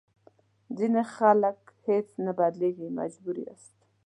ځینې 0.77 1.03
خلک 1.15 1.59
هېڅ 1.87 2.07
نه 2.25 2.31
بدلېږي 2.39 2.87
مجبور 2.99 3.35
یاست. 3.45 3.77